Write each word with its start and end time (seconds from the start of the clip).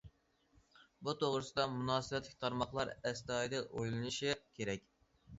بۇ 1.07 1.13
توغرىسىدا 1.23 1.65
مۇناسىۋەتلىك 1.73 2.39
تارماقلار 2.45 2.93
ئەستايىدىل 3.09 3.67
ئويلىنىشى 3.75 4.33
كېرەك. 4.61 4.89